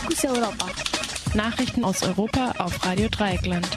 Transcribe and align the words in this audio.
Fokus 0.00 0.24
Europa. 0.24 0.66
Nachrichten 1.34 1.84
aus 1.84 2.02
Europa 2.02 2.52
auf 2.56 2.86
Radio 2.86 3.08
Dreieckland. 3.10 3.68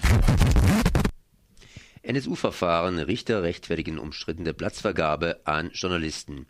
NSU-Verfahren, 2.01 2.97
Richter 2.99 3.43
rechtfertigen 3.43 3.99
umstrittene 3.99 4.53
Platzvergabe 4.53 5.41
an 5.43 5.71
Journalisten. 5.73 6.45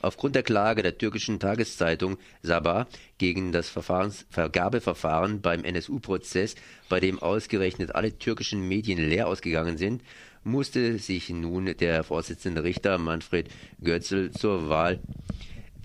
Aufgrund 0.00 0.36
der 0.36 0.44
Klage 0.44 0.82
der 0.82 0.98
türkischen 0.98 1.40
Tageszeitung 1.40 2.18
Sabah 2.42 2.86
gegen 3.18 3.50
das 3.50 3.68
Vergabeverfahren 3.68 5.40
beim 5.40 5.64
NSU-Prozess, 5.64 6.54
bei 6.88 7.00
dem 7.00 7.18
ausgerechnet 7.18 7.96
alle 7.96 8.16
türkischen 8.16 8.68
Medien 8.68 9.00
leer 9.00 9.26
ausgegangen 9.26 9.78
sind, 9.78 10.02
musste 10.44 10.98
sich 10.98 11.28
nun 11.30 11.76
der 11.76 12.04
Vorsitzende 12.04 12.62
Richter 12.62 12.98
Manfred 12.98 13.48
Götzl 13.82 14.30
zur 14.30 14.68
Wahl 14.68 15.00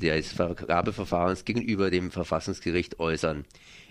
des 0.02 0.34
Vergabeverfahrens 0.34 1.46
gegenüber 1.46 1.89
dem 1.89 2.12
Verfassungsgericht 2.12 3.00
äußern. 3.00 3.46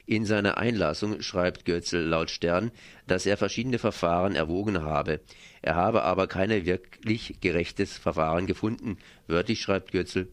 In 0.04 0.26
seiner 0.26 0.58
Einlassung 0.58 1.22
schreibt 1.22 1.64
Götzl 1.64 1.98
laut 1.98 2.30
Stern, 2.30 2.72
dass 3.06 3.24
er 3.24 3.36
verschiedene 3.36 3.78
Verfahren 3.78 4.34
erwogen 4.34 4.82
habe. 4.82 5.20
Er 5.62 5.76
habe 5.76 6.02
aber 6.02 6.26
kein 6.26 6.50
wirklich 6.50 7.40
gerechtes 7.40 7.96
Verfahren 7.98 8.46
gefunden. 8.46 8.98
Wörtlich 9.28 9.60
schreibt 9.60 9.92
Götzl, 9.92 10.28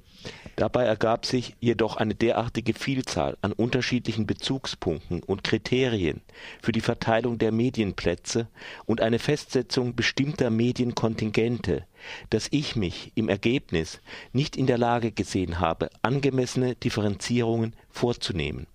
Dabei 0.55 0.83
ergab 0.83 1.25
sich 1.25 1.55
jedoch 1.61 1.95
eine 1.95 2.13
derartige 2.13 2.73
Vielzahl 2.73 3.37
an 3.41 3.53
unterschiedlichen 3.53 4.27
Bezugspunkten 4.27 5.23
und 5.23 5.43
Kriterien 5.43 6.21
für 6.61 6.73
die 6.73 6.81
Verteilung 6.81 7.37
der 7.37 7.53
Medienplätze 7.53 8.49
und 8.85 8.99
eine 8.99 9.19
Festsetzung 9.19 9.95
bestimmter 9.95 10.49
Medienkontingente, 10.49 11.85
dass 12.29 12.47
ich 12.51 12.75
mich 12.75 13.13
im 13.15 13.29
Ergebnis 13.29 14.01
nicht 14.33 14.57
in 14.57 14.67
der 14.67 14.77
Lage 14.77 15.11
gesehen 15.11 15.59
habe, 15.59 15.89
angemessene 16.01 16.75
Differenzierungen 16.75 17.73
vorzunehmen. 17.89 18.67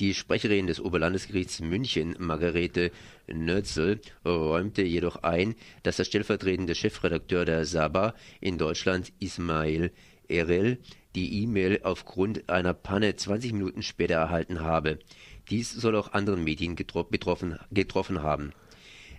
Die 0.00 0.14
Sprecherin 0.14 0.66
des 0.66 0.80
Oberlandesgerichts 0.80 1.60
München, 1.60 2.16
Margarete 2.18 2.90
Nötzel, 3.26 4.00
räumte 4.24 4.82
jedoch 4.82 5.22
ein, 5.22 5.54
dass 5.82 5.96
der 5.96 6.04
stellvertretende 6.04 6.74
Chefredakteur 6.74 7.44
der 7.44 7.66
Saba 7.66 8.14
in 8.40 8.56
Deutschland, 8.56 9.12
Ismail 9.20 9.92
Erel 10.28 10.78
die 11.14 11.42
E-Mail 11.42 11.80
aufgrund 11.82 12.48
einer 12.48 12.72
Panne 12.72 13.14
20 13.14 13.52
Minuten 13.52 13.82
später 13.82 14.14
erhalten 14.14 14.60
habe. 14.60 14.98
Dies 15.50 15.70
soll 15.70 15.94
auch 15.96 16.12
anderen 16.12 16.42
Medien 16.42 16.74
betroffen, 16.74 17.58
getroffen 17.70 18.22
haben. 18.22 18.52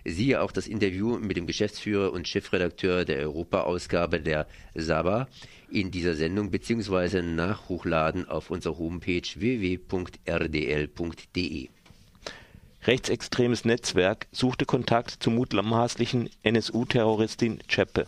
Siehe 0.04 0.42
auch 0.42 0.52
das 0.52 0.66
Interview 0.66 1.18
mit 1.18 1.36
dem 1.36 1.46
Geschäftsführer 1.46 2.12
und 2.12 2.28
Chefredakteur 2.28 3.04
der 3.04 3.20
Europa-Ausgabe 3.20 4.20
der 4.20 4.46
Saba 4.74 5.28
in 5.70 5.90
dieser 5.90 6.14
Sendung 6.14 6.50
bzw. 6.50 7.22
nachhochladen 7.22 8.28
auf 8.28 8.50
unserer 8.50 8.76
Homepage 8.78 9.22
www.rdl.de. 9.34 10.08
Rechtsextremes 12.86 13.64
Netzwerk 13.64 14.26
suchte 14.30 14.66
Kontakt 14.66 15.10
zur 15.22 15.32
mutmaßlichen 15.32 16.28
NSU-Terroristin 16.42 17.60
Czeppe. 17.66 18.06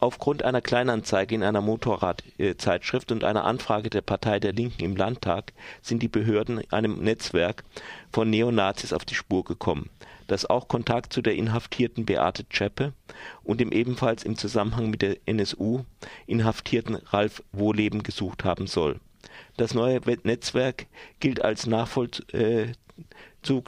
Aufgrund 0.00 0.44
einer 0.44 0.60
Kleinanzeige 0.60 1.34
in 1.34 1.42
einer 1.42 1.60
Motorradzeitschrift 1.60 3.10
und 3.10 3.24
einer 3.24 3.42
Anfrage 3.44 3.90
der 3.90 4.02
Partei 4.02 4.38
der 4.38 4.52
Linken 4.52 4.84
im 4.84 4.94
Landtag 4.94 5.52
sind 5.82 6.00
die 6.04 6.08
Behörden 6.08 6.62
einem 6.70 7.02
Netzwerk 7.02 7.64
von 8.12 8.30
Neonazis 8.30 8.92
auf 8.92 9.04
die 9.04 9.16
Spur 9.16 9.42
gekommen, 9.42 9.90
das 10.28 10.46
auch 10.46 10.68
Kontakt 10.68 11.12
zu 11.12 11.20
der 11.20 11.34
inhaftierten 11.34 12.06
Beate 12.06 12.48
Zschäpe 12.48 12.92
und 13.42 13.60
dem 13.60 13.72
ebenfalls 13.72 14.22
im 14.22 14.36
Zusammenhang 14.36 14.90
mit 14.90 15.02
der 15.02 15.16
NSU 15.26 15.80
inhaftierten 16.26 16.94
Ralf 16.94 17.42
Wohleben 17.50 18.04
gesucht 18.04 18.44
haben 18.44 18.68
soll. 18.68 19.00
Das 19.56 19.74
neue 19.74 20.00
Netzwerk 20.22 20.86
gilt 21.18 21.42
als 21.42 21.66
Nachvollzug 21.66 22.74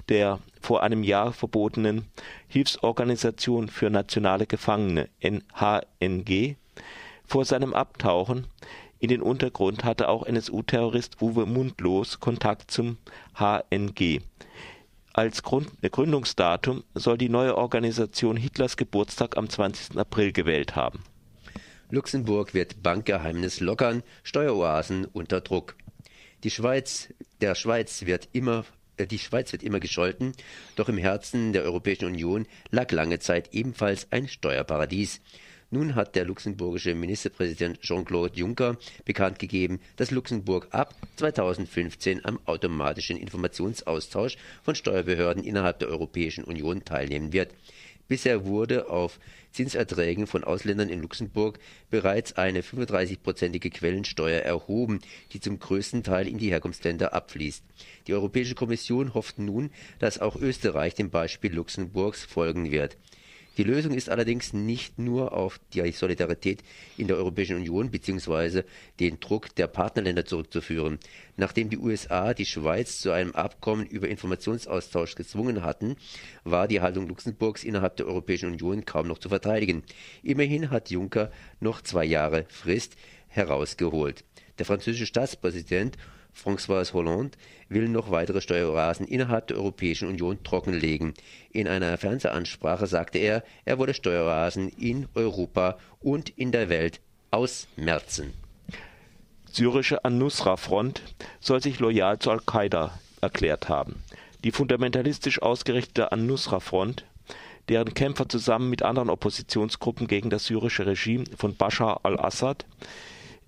der 0.08 0.39
vor 0.61 0.83
einem 0.83 1.02
Jahr 1.02 1.33
verbotenen 1.33 2.06
Hilfsorganisation 2.47 3.69
für 3.69 3.90
nationale 3.90 4.46
Gefangene 4.46 5.08
(HNG). 5.20 6.56
Vor 7.27 7.45
seinem 7.45 7.74
Abtauchen 7.74 8.46
in 8.98 9.08
den 9.08 9.23
Untergrund 9.23 9.85
hatte 9.85 10.08
auch 10.08 10.27
NSU-Terrorist 10.27 11.23
Uwe 11.23 11.46
Mundlos 11.46 12.20
Kontakt 12.20 12.70
zum 12.70 12.98
HNG. 13.35 14.20
Als 15.13 15.43
Gründungsdatum 15.43 16.85
soll 16.95 17.19
die 17.19 17.29
neue 17.29 17.57
Organisation 17.57 18.37
Hitlers 18.37 18.77
Geburtstag 18.77 19.37
am 19.37 19.48
20. 19.48 19.98
April 19.98 20.33
gewählt 20.33 20.77
haben. 20.77 21.03
Luxemburg 21.91 22.55
wird 22.55 22.83
Bankgeheimnis 22.83 23.59
lockern, 23.59 24.05
Steueroasen 24.23 25.07
unter 25.07 25.41
Druck. 25.41 25.75
Die 26.45 26.51
Schweiz, 26.51 27.13
der 27.41 27.57
Schweiz 27.57 28.07
wird 28.07 28.29
immer 28.33 28.65
äh, 29.01 29.07
die 29.07 29.19
Schweiz 29.19 29.53
wird 29.53 29.63
immer 29.63 29.81
gescholten, 29.81 30.33
doch 30.77 30.89
im 30.89 30.98
Herzen 30.98 31.53
der 31.53 31.65
Europäischen 31.65 32.05
Union 32.07 32.47
lag 32.71 32.92
lange 32.92 33.19
Zeit 33.19 33.53
ebenfalls 33.53 34.07
ein 34.11 34.29
Steuerparadies. 34.29 35.21
Nun 35.73 35.95
hat 35.95 36.17
der 36.17 36.25
luxemburgische 36.25 36.97
Ministerpräsident 36.97 37.81
Jean-Claude 37.81 38.36
Juncker 38.36 38.77
bekannt 39.05 39.39
gegeben, 39.39 39.79
dass 39.95 40.11
Luxemburg 40.11 40.67
ab 40.73 40.97
2015 41.14 42.25
am 42.25 42.41
automatischen 42.45 43.17
Informationsaustausch 43.17 44.36
von 44.64 44.75
Steuerbehörden 44.75 45.45
innerhalb 45.45 45.79
der 45.79 45.89
Europäischen 45.89 46.42
Union 46.42 46.85
teilnehmen 46.85 47.33
wird. 47.33 47.55
Bisher 48.09 48.45
wurde 48.45 48.91
auf 48.91 49.20
Zinserträgen 49.53 50.27
von 50.27 50.42
Ausländern 50.42 50.89
in 50.89 51.03
Luxemburg 51.03 51.61
bereits 51.89 52.33
eine 52.33 52.63
35-prozentige 52.63 53.70
Quellensteuer 53.70 54.41
erhoben, 54.41 54.98
die 55.33 55.39
zum 55.39 55.61
größten 55.61 56.03
Teil 56.03 56.27
in 56.27 56.39
die 56.39 56.51
Herkunftsländer 56.51 57.14
abfließt. 57.14 57.63
Die 58.09 58.14
Europäische 58.14 58.57
Kommission 58.57 59.14
hofft 59.14 59.39
nun, 59.39 59.70
dass 60.01 60.19
auch 60.19 60.35
Österreich 60.35 60.97
dem 60.97 61.11
Beispiel 61.11 61.55
Luxemburgs 61.55 62.25
folgen 62.25 62.73
wird. 62.73 62.97
Die 63.56 63.64
Lösung 63.64 63.94
ist 63.94 64.08
allerdings 64.08 64.52
nicht 64.52 64.98
nur 64.98 65.33
auf 65.33 65.61
die 65.74 65.90
Solidarität 65.90 66.62
in 66.96 67.08
der 67.08 67.16
Europäischen 67.16 67.56
Union 67.56 67.90
bzw. 67.90 68.62
den 69.00 69.18
Druck 69.18 69.55
der 69.56 69.66
Partnerländer 69.66 70.24
zurückzuführen. 70.24 70.98
Nachdem 71.36 71.68
die 71.68 71.78
USA 71.78 72.33
die 72.33 72.46
Schweiz 72.46 73.00
zu 73.00 73.11
einem 73.11 73.33
Abkommen 73.33 73.86
über 73.86 74.08
Informationsaustausch 74.08 75.14
gezwungen 75.14 75.62
hatten, 75.62 75.96
war 76.44 76.68
die 76.68 76.80
Haltung 76.80 77.08
Luxemburgs 77.08 77.64
innerhalb 77.64 77.96
der 77.96 78.06
Europäischen 78.06 78.52
Union 78.52 78.84
kaum 78.84 79.08
noch 79.08 79.18
zu 79.18 79.28
verteidigen. 79.28 79.82
Immerhin 80.22 80.70
hat 80.70 80.90
Juncker 80.90 81.30
noch 81.58 81.82
zwei 81.82 82.05
Jahre 82.05 82.46
Frist 82.48 82.96
herausgeholt. 83.28 84.24
Der 84.61 84.67
französische 84.67 85.07
Staatspräsident 85.07 85.97
François 86.35 86.93
Hollande 86.93 87.39
will 87.71 87.89
noch 87.89 88.11
weitere 88.11 88.43
Steueroasen 88.43 89.07
innerhalb 89.07 89.47
der 89.47 89.57
Europäischen 89.57 90.07
Union 90.07 90.45
trockenlegen. 90.45 91.15
In 91.51 91.67
einer 91.67 91.97
Fernsehansprache 91.97 92.87
sagte 92.87 93.19
er, 93.19 93.43
er 93.65 93.79
wolle 93.79 93.95
Steueroasen 93.95 94.69
in 94.69 95.09
Europa 95.15 95.79
und 96.01 96.29
in 96.29 96.53
der 96.53 96.69
Welt 96.69 97.01
ausmerzen. 97.31 98.35
Syrische 99.51 100.05
An-Nusra-Front 100.05 101.01
soll 101.41 101.63
sich 101.63 101.81
loyal 101.81 102.19
zu 102.19 102.31
Al-Qaida 102.31 102.98
erklärt 103.23 103.71
haben. 103.71 104.03
Die 104.45 104.53
fundamentalistisch 104.53 105.41
ausgerichtete 105.41 106.13
An-Nusra-Front, 106.13 107.07
deren 107.71 107.95
Kämpfer 107.95 108.29
zusammen 108.29 108.69
mit 108.69 108.83
anderen 108.83 109.09
Oppositionsgruppen 109.09 110.07
gegen 110.07 110.29
das 110.29 110.45
syrische 110.45 110.85
Regime 110.85 111.25
von 111.39 111.57
Bashar 111.57 112.01
al-Assad 112.03 112.67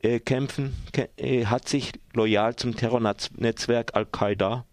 äh, 0.02 0.20
kämpfen, 0.20 0.74
äh, 1.16 1.46
hat 1.46 1.68
sich 1.68 1.92
loyal 2.12 2.56
zum 2.56 2.76
Terrornetzwerk 2.76 3.94
Al-Qaida 3.94 4.66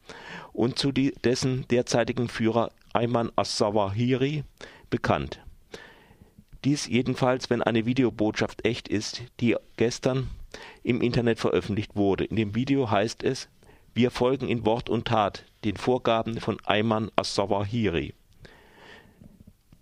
und 0.53 0.78
zu 0.78 0.91
die, 0.91 1.13
dessen 1.23 1.67
derzeitigen 1.69 2.28
Führer 2.28 2.72
Ayman 2.94 3.31
as-Sawahiri 3.35 4.44
bekannt. 4.90 5.40
Dies 6.66 6.88
jedenfalls, 6.88 7.50
wenn 7.50 7.62
eine 7.62 7.85
Videobotschaft 7.85 8.66
echt 8.66 8.90
ist, 8.90 9.22
die 9.40 9.56
gestern 9.78 10.29
im 10.84 11.01
Internet 11.01 11.40
veröffentlicht 11.40 11.96
wurde. 11.96 12.25
In 12.25 12.35
dem 12.35 12.56
Video 12.56 12.91
heißt 12.91 13.23
es, 13.23 13.47
wir 13.93 14.11
folgen 14.11 14.49
in 14.49 14.66
Wort 14.66 14.90
und 14.90 15.08
Tat 15.08 15.46
den 15.64 15.78
Vorgaben 15.78 16.40
von 16.40 16.58
Ayman 16.66 17.11
as-Sawahiri. 17.16 18.14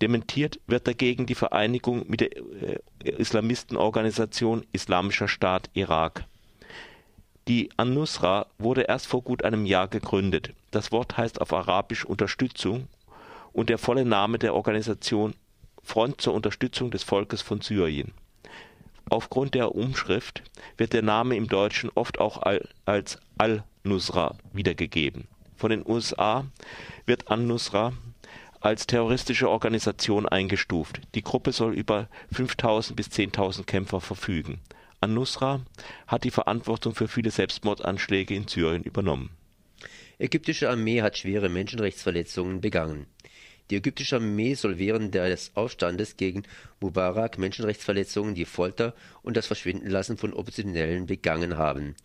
Dementiert 0.02 0.60
wird 0.68 0.88
dagegen 0.88 1.26
die 1.26 1.36
Vereinigung 1.36 2.06
mit 2.08 2.22
der 2.22 2.36
äh, 2.38 2.80
Islamistenorganisation 3.04 4.66
Islamischer 4.72 5.28
Staat 5.28 5.70
Irak. 5.74 6.26
Die 7.48 7.70
An-Nusra 7.78 8.48
wurde 8.60 8.82
erst 8.82 9.08
vor 9.08 9.22
gut 9.22 9.44
einem 9.44 9.66
Jahr 9.66 9.88
gegründet. 9.88 10.54
Das 10.72 10.92
Wort 10.92 11.18
heißt 11.18 11.42
auf 11.42 11.54
Arabisch 11.54 12.06
Unterstützung 12.06 12.88
und 13.54 13.70
der 13.70 13.78
volle 13.78 14.06
Name 14.06 14.38
der 14.38 14.54
Organisation 14.54 15.34
Front 15.82 16.20
zur 16.22 16.34
Unterstützung 16.34 16.92
des 16.92 17.04
Volkes 17.04 17.42
von 17.42 17.62
Syrien. 17.62 18.12
Aufgrund 19.10 19.54
der 19.54 19.74
Umschrift 19.74 20.44
wird 20.76 20.92
der 20.92 21.02
Name 21.02 21.38
im 21.38 21.48
Deutschen 21.48 21.90
oft 21.96 22.20
auch 22.20 22.44
als 22.86 23.18
Al-Nusra 23.38 24.36
wiedergegeben. 24.52 25.30
Von 25.56 25.70
den 25.70 25.88
USA 25.88 26.46
wird 27.06 27.32
An-Nusra 27.32 27.94
als 28.68 28.86
terroristische 28.86 29.50
Organisation 29.50 30.28
eingestuft. 30.28 31.02
Die 31.16 31.24
Gruppe 31.24 31.54
soll 31.54 31.74
über 31.74 32.10
5.000 32.34 32.96
bis 32.96 33.08
10.000 33.08 33.64
Kämpfer 33.64 34.02
verfügen. 34.02 34.60
An-Nusra 35.00 35.62
hat 36.06 36.26
die 36.26 36.32
Verantwortung 36.32 36.94
für 36.94 37.08
viele 37.08 37.32
Selbstmordanschläge 37.32 38.36
in 38.36 38.48
Syrien 38.48 38.84
übernommen 38.84 39.30
Ägyptische 40.20 40.70
Armee 40.70 41.04
hat 41.04 41.16
schwere 41.16 41.48
Menschenrechtsverletzungen 41.48 42.60
begangen. 42.60 43.06
Die 43.70 43.76
ägyptische 43.76 44.16
Armee 44.16 44.54
soll 44.54 44.78
während 44.78 45.14
des 45.14 45.52
Aufstandes 45.56 46.16
gegen 46.16 46.44
Mubarak 46.80 47.38
Menschenrechtsverletzungen, 47.38 48.34
die 48.34 48.46
Folter 48.46 48.94
und 49.24 49.36
das 49.36 49.48
Verschwindenlassen 49.48 50.18
von 50.18 50.34
Oppositionellen 50.34 51.06
begangen 51.06 51.58
haben. 51.58 51.96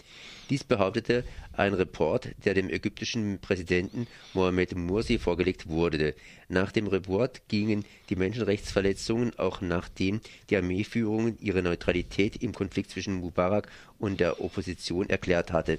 Dies 0.50 0.64
behauptete 0.64 1.24
ein 1.52 1.72
Report, 1.72 2.30
der 2.44 2.54
dem 2.54 2.68
ägyptischen 2.68 3.38
Präsidenten 3.38 4.08
Mohamed 4.34 4.76
Mursi 4.76 5.18
vorgelegt 5.18 5.68
wurde. 5.68 6.14
Nach 6.48 6.72
dem 6.72 6.88
Report 6.88 7.46
gingen 7.48 7.84
die 8.08 8.16
Menschenrechtsverletzungen 8.16 9.38
auch 9.38 9.60
nachdem 9.60 10.20
die 10.50 10.56
Armeeführung 10.56 11.38
ihre 11.38 11.62
Neutralität 11.62 12.42
im 12.42 12.52
Konflikt 12.52 12.90
zwischen 12.90 13.14
Mubarak 13.14 13.70
und 13.98 14.18
der 14.18 14.40
Opposition 14.40 15.08
erklärt 15.08 15.52
hatte 15.52 15.78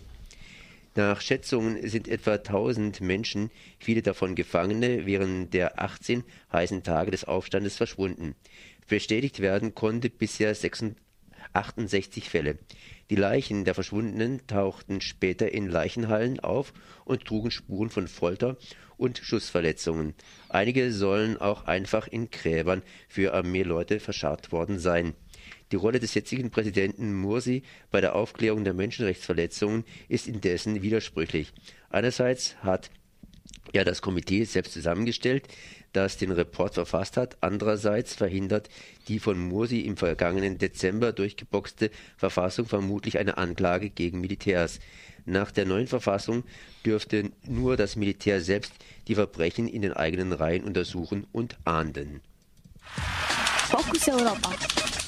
nach 0.96 1.22
Schätzungen 1.22 1.88
sind 1.90 2.08
etwa 2.08 2.34
1000 2.34 3.02
Menschen, 3.02 3.50
viele 3.80 4.04
davon 4.04 4.36
Gefangene, 4.36 5.06
während 5.06 5.54
der 5.54 5.82
18 5.82 6.24
heißen 6.52 6.84
Tage 6.84 7.10
des 7.10 7.24
Aufstandes 7.24 7.78
verschwunden. 7.78 8.36
Bestätigt 8.88 9.40
werden 9.40 9.74
konnte 9.74 10.10
bisher 10.10 10.56
68 11.54 12.30
Fälle. 12.30 12.60
Die 13.10 13.16
Leichen 13.16 13.66
der 13.66 13.74
Verschwundenen 13.74 14.46
tauchten 14.48 15.02
später 15.02 15.52
in 15.52 15.68
Leichenhallen 15.68 16.40
auf 16.40 16.74
und 17.06 17.26
trugen 17.26 17.52
Spuren 17.52 17.90
von 17.90 18.08
Folter 18.08 18.58
und 18.98 19.18
Schussverletzungen. 19.18 20.14
Einige 20.50 20.92
sollen 20.92 21.38
auch 21.38 21.66
einfach 21.66 22.08
in 22.08 22.30
Gräbern 22.30 22.84
für 23.08 23.34
Armeeleute 23.34 24.00
verscharrt 24.00 24.52
worden 24.52 24.80
sein. 24.80 25.16
Die 25.72 25.76
Rolle 25.76 26.00
des 26.00 26.14
jetzigen 26.14 26.52
Präsidenten 26.52 27.14
Mursi 27.14 27.64
bei 27.92 28.02
der 28.02 28.16
Aufklärung 28.16 28.64
der 28.64 28.74
Menschenrechtsverletzungen 28.74 29.86
ist 30.08 30.28
indessen 30.28 30.82
widersprüchlich. 30.82 31.52
Einerseits 31.90 32.56
hat 32.58 32.90
er 33.72 33.86
das 33.86 34.02
Komitee 34.02 34.44
selbst 34.44 34.74
zusammengestellt, 34.74 35.48
das 35.94 36.18
den 36.18 36.32
Report 36.32 36.74
verfasst 36.74 37.18
hat. 37.18 37.38
Andererseits 37.42 38.16
verhindert 38.16 38.70
die 39.08 39.20
von 39.20 39.40
Mursi 39.40 39.82
im 39.82 39.96
vergangenen 39.98 40.58
Dezember 40.58 41.12
durchgeboxte 41.12 41.92
Verfassung 42.18 42.66
vermutlich 42.66 43.18
eine 43.18 43.38
Anklage 43.38 43.90
gegen 43.90 44.22
Militärs. 44.22 44.80
Nach 45.26 45.52
der 45.52 45.66
neuen 45.66 45.88
Verfassung 45.88 46.44
dürfte 46.86 47.32
nur 47.48 47.78
das 47.78 47.96
Militär 47.96 48.42
selbst 48.42 48.74
die 49.08 49.16
Verbrechen 49.16 49.68
in 49.68 49.82
den 49.82 49.94
eigenen 49.94 50.34
Reihen 50.34 50.64
untersuchen 50.64 51.26
und 51.32 51.58
ahnden. 51.64 52.22
Fokus 53.70 54.08
Europa. 54.10 54.83